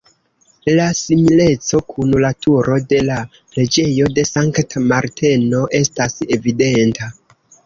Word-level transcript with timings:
La 0.77 0.85
simileco 0.99 1.81
kun 1.93 2.15
la 2.23 2.31
Turo 2.45 2.77
de 2.93 3.01
la 3.09 3.19
Preĝejo 3.35 4.09
de 4.17 4.25
Sankta 4.31 4.83
Marteno 4.89 5.61
estas 5.83 6.19
evidenta. 6.39 7.13